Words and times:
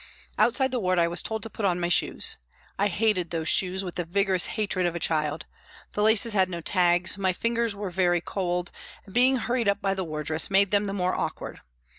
Outside 0.39 0.71
the 0.71 0.79
ward 0.79 0.97
I 0.97 1.07
was 1.07 1.21
told 1.21 1.43
to 1.43 1.49
put 1.51 1.63
on 1.63 1.79
my 1.79 1.87
shoes. 1.87 2.37
I 2.79 2.87
hated 2.87 3.29
those 3.29 3.47
shoes 3.47 3.83
with 3.83 3.93
the 3.97 4.03
vigorous 4.03 4.47
hatred 4.57 4.87
of 4.87 4.95
a 4.95 4.99
child. 4.99 5.45
The 5.91 6.01
laces 6.01 6.33
had 6.33 6.49
no 6.49 6.59
tags, 6.59 7.19
my 7.19 7.33
fingers 7.33 7.75
were 7.75 7.91
very 7.91 8.19
cold, 8.19 8.71
and 9.05 9.13
being 9.13 9.37
hurried 9.37 9.69
up 9.69 9.79
by 9.79 9.93
the 9.93 10.03
wardress 10.03 10.49
made 10.49 10.71
them 10.71 10.85
the 10.85 10.93
more 10.93 11.13
awkward. 11.13 11.61